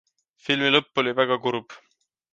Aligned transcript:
Filmi 0.45 0.71
lõpp 0.77 1.03
oli 1.03 1.13
väga 1.21 1.41
kurb. 1.45 1.81